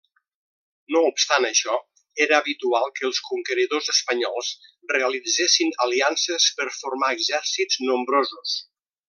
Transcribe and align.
No 0.93 1.01
obstant 1.09 1.43
això, 1.49 1.75
era 2.25 2.37
habitual 2.43 2.87
que 2.95 3.05
els 3.09 3.19
conqueridors 3.27 3.91
espanyols 3.95 4.49
realitzessin 4.95 5.71
aliances 5.87 6.49
per 6.61 6.69
formar 6.81 7.13
exèrcits 7.19 7.79
nombrosos. 7.93 8.59